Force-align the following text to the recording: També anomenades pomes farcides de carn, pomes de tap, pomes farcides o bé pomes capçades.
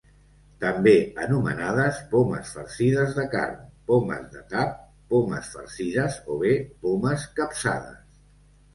També 0.61 0.93
anomenades 1.25 1.99
pomes 2.13 2.55
farcides 2.57 3.13
de 3.19 3.27
carn, 3.35 3.61
pomes 3.93 4.27
de 4.33 4.43
tap, 4.57 4.75
pomes 5.15 5.55
farcides 5.59 6.21
o 6.37 6.43
bé 6.45 6.59
pomes 6.89 7.31
capçades. 7.39 8.23